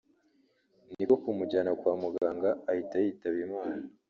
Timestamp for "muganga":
2.01-2.49